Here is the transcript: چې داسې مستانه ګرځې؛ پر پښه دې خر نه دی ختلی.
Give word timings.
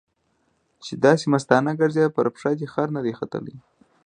چې 0.85 0.93
داسې 1.05 1.25
مستانه 1.33 1.71
ګرځې؛ 1.81 2.05
پر 2.15 2.27
پښه 2.35 2.51
دې 2.59 2.67
خر 2.73 2.87
نه 2.95 3.01
دی 3.05 3.13
ختلی. 3.19 3.55